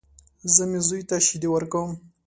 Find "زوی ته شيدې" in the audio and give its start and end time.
0.87-1.49